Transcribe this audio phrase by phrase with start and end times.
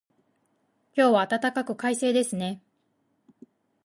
[0.97, 2.59] 今日は暖かく、快晴ですね。